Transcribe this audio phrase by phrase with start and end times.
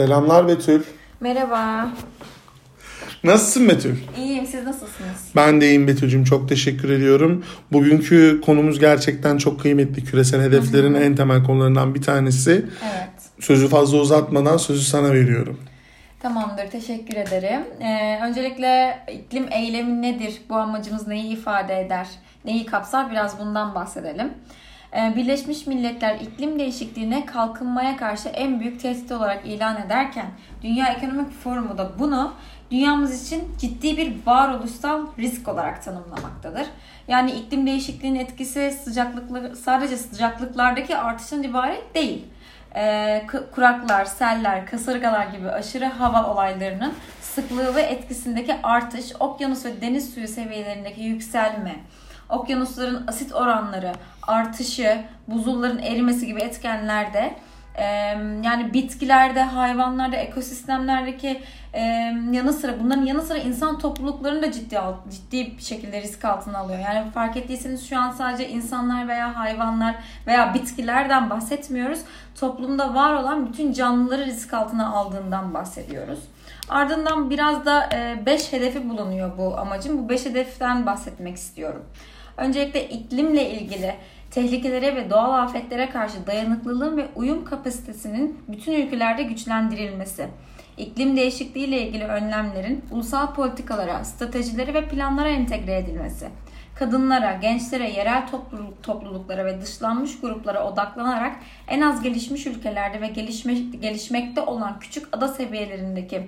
[0.00, 0.82] Selamlar Betül.
[1.20, 1.88] Merhaba.
[3.24, 3.96] Nasılsın Betül?
[4.16, 4.46] İyiyim.
[4.46, 5.30] Siz nasılsınız?
[5.36, 6.24] Ben de iyiyim Betül'cüm.
[6.24, 7.44] Çok teşekkür ediyorum.
[7.72, 10.04] Bugünkü konumuz gerçekten çok kıymetli.
[10.04, 12.50] Küresel hedeflerin en temel konularından bir tanesi.
[12.82, 13.10] Evet.
[13.40, 15.58] Sözü fazla uzatmadan sözü sana veriyorum.
[16.20, 16.66] Tamamdır.
[16.70, 17.62] Teşekkür ederim.
[17.80, 20.34] Ee, öncelikle iklim eylemi nedir?
[20.48, 22.06] Bu amacımız neyi ifade eder?
[22.44, 23.10] Neyi kapsar?
[23.10, 24.30] Biraz bundan bahsedelim.
[24.96, 30.26] Ee, Birleşmiş Milletler iklim değişikliğine kalkınmaya karşı en büyük tehdit olarak ilan ederken
[30.62, 32.32] Dünya Ekonomik Forumu da bunu
[32.70, 36.66] dünyamız için ciddi bir varoluşsal risk olarak tanımlamaktadır.
[37.08, 42.26] Yani iklim değişikliğinin etkisi sıcaklıkları sadece sıcaklıklardaki artışın ibaret değil.
[42.76, 50.14] Ee, kuraklar, seller, kasırgalar gibi aşırı hava olaylarının sıklığı ve etkisindeki artış, okyanus ve deniz
[50.14, 51.76] suyu seviyelerindeki yükselme,
[52.30, 57.34] okyanusların asit oranları artışı, buzulların erimesi gibi etkenlerde
[58.42, 61.40] yani bitkilerde, hayvanlarda, ekosistemlerdeki
[62.32, 64.78] yanı sıra bunların yanı sıra insan topluluklarını da ciddi
[65.10, 66.78] ciddi bir şekilde risk altına alıyor.
[66.78, 69.94] Yani fark ettiyseniz şu an sadece insanlar veya hayvanlar
[70.26, 72.00] veya bitkilerden bahsetmiyoruz.
[72.40, 76.20] Toplumda var olan bütün canlıları risk altına aldığından bahsediyoruz.
[76.68, 77.88] Ardından biraz da
[78.26, 79.98] 5 hedefi bulunuyor bu amacım.
[79.98, 81.84] Bu 5 hedeften bahsetmek istiyorum.
[82.40, 83.94] Öncelikle iklimle ilgili
[84.30, 90.28] tehlikelere ve doğal afetlere karşı dayanıklılığın ve uyum kapasitesinin bütün ülkelerde güçlendirilmesi,
[90.76, 96.28] iklim değişikliği ile ilgili önlemlerin ulusal politikalara, stratejilere ve planlara entegre edilmesi,
[96.74, 101.36] kadınlara, gençlere, yerel topluluk, topluluklara ve dışlanmış gruplara odaklanarak
[101.68, 106.22] en az gelişmiş ülkelerde ve gelişme, gelişmekte olan küçük ada seviyelerindeki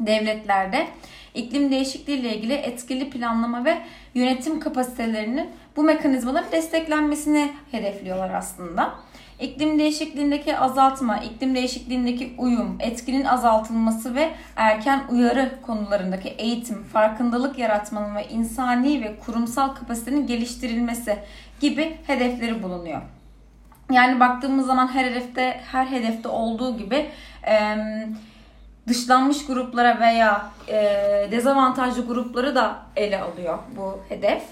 [0.00, 0.86] devletlerde
[1.34, 3.78] iklim değişikliği ile ilgili etkili planlama ve
[4.14, 8.94] yönetim kapasitelerinin bu mekanizmaların desteklenmesini hedefliyorlar aslında.
[9.40, 18.16] İklim değişikliğindeki azaltma, iklim değişikliğindeki uyum, etkinin azaltılması ve erken uyarı konularındaki eğitim, farkındalık yaratmanın
[18.16, 21.16] ve insani ve kurumsal kapasitenin geliştirilmesi
[21.60, 23.02] gibi hedefleri bulunuyor.
[23.92, 27.06] Yani baktığımız zaman her hedefte her hedefte olduğu gibi
[28.88, 30.50] dışlanmış gruplara veya
[31.30, 34.42] dezavantajlı grupları da ele alıyor bu hedef.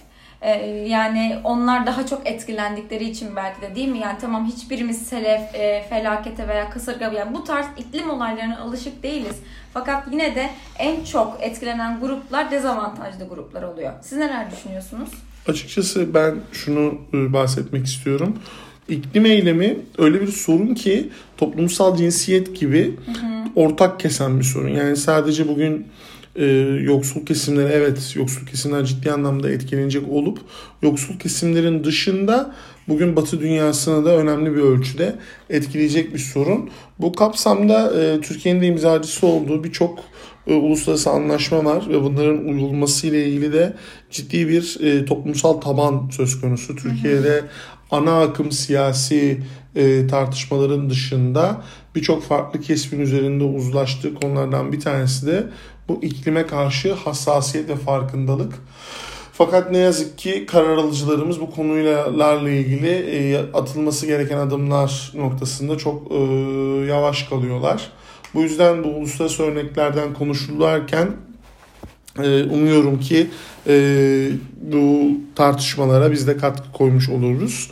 [0.41, 0.51] Ee,
[0.89, 3.99] yani onlar daha çok etkilendikleri için belki de değil mi?
[3.99, 9.37] Yani tamam hiçbirimiz selef, e, felakete veya kasırga yani bu tarz iklim olaylarına alışık değiliz.
[9.75, 13.93] Fakat yine de en çok etkilenen gruplar dezavantajlı gruplar oluyor.
[14.03, 15.11] Siz neler düşünüyorsunuz?
[15.49, 18.39] Açıkçası ben şunu e, bahsetmek istiyorum.
[18.89, 23.27] İklim eylemi öyle bir sorun ki toplumsal cinsiyet gibi hı hı.
[23.55, 24.69] ortak kesen bir sorun.
[24.69, 25.87] Yani sadece bugün
[26.37, 26.45] e,
[26.83, 30.39] yoksul kesimleri evet yoksul kesimler ciddi anlamda etkilenecek olup
[30.83, 32.55] yoksul kesimlerin dışında
[32.89, 35.15] bugün Batı dünyasını da önemli bir ölçüde
[35.51, 36.71] etkileyecek bir sorun.
[36.99, 39.99] Bu kapsamda e, Türkiye'nin de imzacısı olduğu birçok
[40.47, 43.75] e, uluslararası anlaşma var ve bunların uyulması ile ilgili de
[44.11, 46.77] ciddi bir e, toplumsal taban söz konusu.
[46.77, 47.45] Türkiye'de
[47.91, 49.43] ana akım siyasi
[49.77, 51.63] e, tartışmaların dışında
[51.95, 55.47] birçok farklı kesimin üzerinde uzlaştığı konulardan bir tanesi de
[55.89, 58.55] bu iklime karşı hassasiyet ve farkındalık.
[59.33, 66.13] Fakat ne yazık ki karar alıcılarımız bu konuyla ilgili e, atılması gereken adımlar noktasında çok
[66.13, 66.17] e,
[66.87, 67.91] yavaş kalıyorlar.
[68.35, 71.13] Bu yüzden bu uluslararası örneklerden konuşulurken
[72.51, 73.27] umuyorum ki
[74.63, 77.71] bu tartışmalara biz de katkı koymuş oluruz.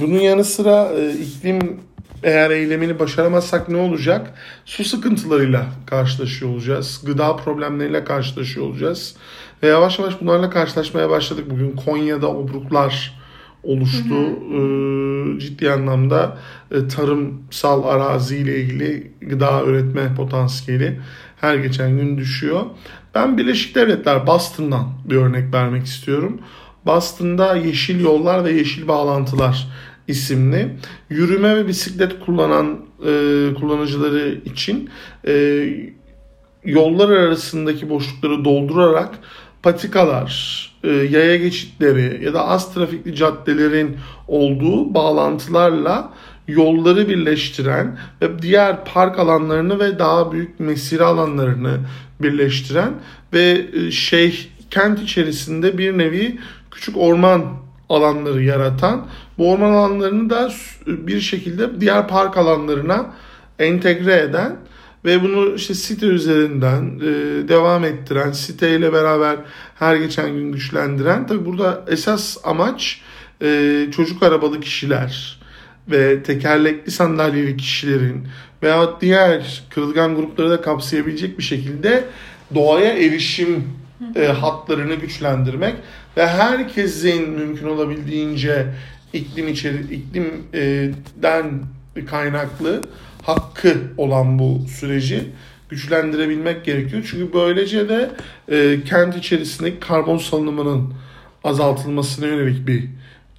[0.00, 1.80] Bunun yanı sıra iklim
[2.22, 4.34] eğer eylemini başaramazsak ne olacak?
[4.64, 7.02] Su sıkıntılarıyla karşılaşıyor olacağız.
[7.06, 9.16] Gıda problemleriyle karşılaşıyor olacağız.
[9.62, 11.50] Ve yavaş yavaş bunlarla karşılaşmaya başladık.
[11.50, 13.17] Bugün Konya'da obruklar
[13.62, 14.14] oluştu.
[14.14, 15.36] Hı hı.
[15.36, 16.38] Ee, ciddi anlamda
[16.70, 21.00] e, tarımsal arazi ile ilgili gıda üretme potansiyeli
[21.40, 22.62] her geçen gün düşüyor.
[23.14, 26.40] Ben Birleşik Devletler Boston'dan bir örnek vermek istiyorum.
[26.86, 29.68] Boston'da yeşil yollar ve yeşil bağlantılar
[30.08, 30.76] isimli
[31.10, 33.10] yürüme ve bisiklet kullanan e,
[33.60, 34.90] kullanıcıları için
[35.26, 35.64] e,
[36.64, 39.18] yollar arasındaki boşlukları doldurarak
[39.62, 43.96] patikalar, e, yaya geçitleri ya da az trafikli caddelerin
[44.28, 46.12] olduğu bağlantılarla
[46.48, 51.78] yolları birleştiren ve diğer park alanlarını ve daha büyük mesire alanlarını
[52.20, 52.92] birleştiren
[53.32, 56.38] ve e, şey kent içerisinde bir nevi
[56.70, 57.44] küçük orman
[57.88, 59.06] alanları yaratan,
[59.38, 60.50] bu orman alanlarını da
[60.86, 63.14] bir şekilde diğer park alanlarına
[63.58, 64.56] entegre eden
[65.08, 69.36] ve bunu işte site üzerinden e, devam ettiren, siteyle beraber
[69.78, 71.26] her geçen gün güçlendiren.
[71.26, 73.00] Tabi burada esas amaç
[73.42, 75.40] e, çocuk arabalı kişiler
[75.88, 78.28] ve tekerlekli sandalyeli kişilerin
[78.62, 82.04] veya diğer kırılgan grupları da kapsayabilecek bir şekilde
[82.54, 83.64] doğaya erişim
[84.16, 85.74] e, hatlarını güçlendirmek
[86.16, 88.66] ve herkesin mümkün olabildiğince
[89.12, 91.50] iklim içeri iklimden
[92.10, 92.82] kaynaklı
[93.22, 95.24] hakkı olan bu süreci
[95.68, 97.08] güçlendirebilmek gerekiyor.
[97.10, 98.10] Çünkü böylece de
[98.48, 100.94] e, kent içerisindeki karbon salınımının
[101.44, 102.84] azaltılmasına yönelik bir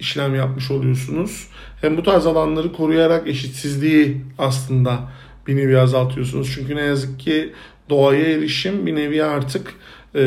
[0.00, 1.48] işlem yapmış oluyorsunuz.
[1.80, 4.98] Hem bu tarz alanları koruyarak eşitsizliği aslında
[5.46, 6.52] bir nevi azaltıyorsunuz.
[6.54, 7.52] Çünkü ne yazık ki
[7.90, 9.74] doğaya erişim bir nevi artık
[10.14, 10.18] e,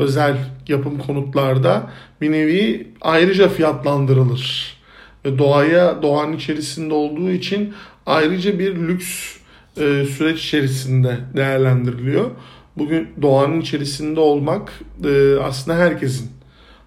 [0.00, 0.36] özel
[0.68, 4.76] yapım konutlarda bir nevi ayrıca fiyatlandırılır.
[5.24, 7.74] Ve doğaya doğanın içerisinde olduğu için
[8.06, 9.36] ayrıca bir lüks
[9.76, 12.30] e, süreç içerisinde değerlendiriliyor.
[12.76, 14.72] Bugün doğanın içerisinde olmak
[15.04, 16.30] e, aslında herkesin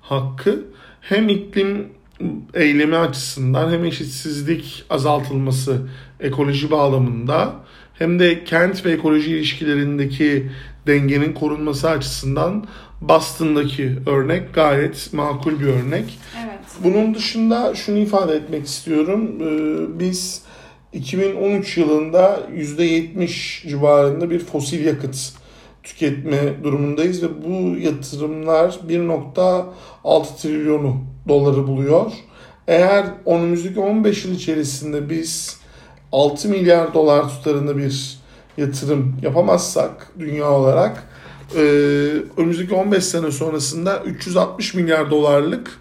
[0.02, 0.66] hakkı.
[1.02, 1.88] Hem iklim
[2.54, 5.82] eylemi açısından hem eşitsizlik azaltılması
[6.20, 7.54] ekoloji bağlamında
[7.94, 10.50] hem de kent ve ekoloji ilişkilerindeki
[10.88, 12.66] dengenin korunması açısından
[13.02, 16.20] Boston'daki örnek gayet makul bir örnek.
[16.46, 16.60] Evet.
[16.84, 19.32] Bunun dışında şunu ifade etmek istiyorum.
[19.42, 20.42] Ee, biz
[20.95, 25.33] 2013 yılında %70 civarında bir fosil yakıt
[25.83, 30.97] tüketme durumundayız ve bu yatırımlar 1.6 trilyonu
[31.27, 32.12] doları buluyor.
[32.68, 35.59] Eğer önümüzdeki 15 yıl içerisinde biz
[36.12, 38.19] 6 milyar dolar tutarında bir
[38.57, 41.03] yatırım yapamazsak dünya olarak
[41.56, 41.59] e,
[42.38, 45.80] önümüzdeki 15 sene sonrasında 360 milyar dolarlık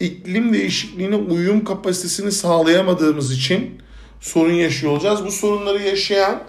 [0.00, 3.82] iklim değişikliğine uyum kapasitesini sağlayamadığımız için
[4.22, 5.24] sorun yaşıyor olacağız.
[5.24, 6.42] Bu sorunları yaşayan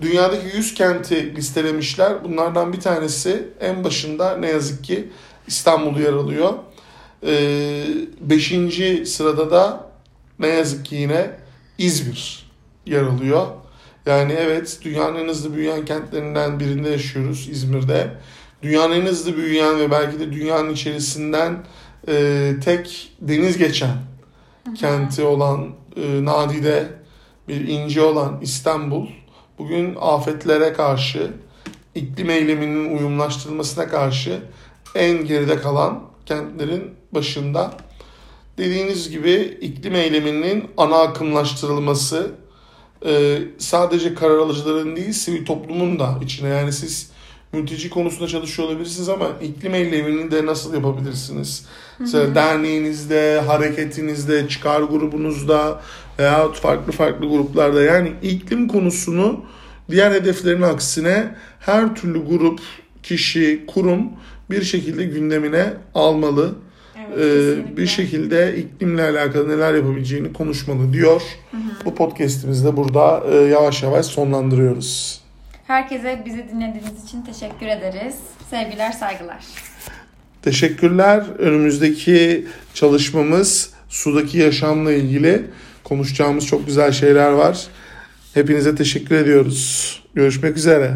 [0.00, 2.24] dünyadaki 100 kenti listelemişler.
[2.24, 5.08] Bunlardan bir tanesi en başında ne yazık ki
[5.46, 6.52] İstanbul yer alıyor.
[7.26, 7.84] Ee,
[8.20, 9.90] beşinci sırada da
[10.38, 11.30] ne yazık ki yine
[11.78, 12.50] İzmir
[12.86, 13.46] yer alıyor.
[14.06, 18.10] Yani evet dünyanın en hızlı büyüyen kentlerinden birinde yaşıyoruz İzmir'de.
[18.62, 21.64] Dünyanın en hızlı büyüyen ve belki de dünyanın içerisinden
[22.08, 23.96] e, tek deniz geçen
[24.76, 27.01] kenti olan e, Nadide
[27.48, 29.06] bir ince olan İstanbul
[29.58, 31.32] bugün afetlere karşı
[31.94, 34.40] iklim eyleminin uyumlaştırılmasına karşı
[34.94, 37.74] en geride kalan kentlerin başında.
[38.58, 42.30] Dediğiniz gibi iklim eyleminin ana akımlaştırılması
[43.06, 47.12] e, sadece karar alıcıların değil sivil toplumun da içine yani siz
[47.52, 51.66] mülteci konusunda çalışıyor olabilirsiniz ama iklim eylemini de nasıl yapabilirsiniz?
[51.98, 55.80] Mesela derneğinizde, hareketinizde, çıkar grubunuzda
[56.18, 59.44] veya farklı farklı gruplarda yani iklim konusunu
[59.90, 62.60] diğer hedeflerin aksine her türlü grup,
[63.02, 64.02] kişi, kurum
[64.50, 66.54] bir şekilde gündemine almalı.
[66.96, 71.22] Evet, Ee, bir şekilde iklimle alakalı neler yapabileceğini konuşmalı diyor.
[71.84, 75.20] Bu podcast'imizi de burada e, yavaş yavaş sonlandırıyoruz.
[75.72, 78.14] Herkese bizi dinlediğiniz için teşekkür ederiz.
[78.50, 79.44] Sevgiler, saygılar.
[80.42, 81.24] Teşekkürler.
[81.38, 85.44] Önümüzdeki çalışmamız sudaki yaşamla ilgili
[85.84, 87.66] konuşacağımız çok güzel şeyler var.
[88.34, 90.02] Hepinize teşekkür ediyoruz.
[90.14, 90.94] Görüşmek üzere.